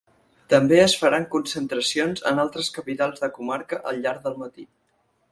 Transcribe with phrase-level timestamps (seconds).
[0.51, 4.65] També es faran concentracions en altres capitals de comarca al llarg del matí.